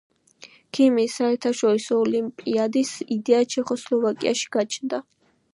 [0.77, 5.03] ქიმიის საერთაშორისო ოლიმპიადის იდეა ჩეხოსლოვაკიაში გაჩნდა.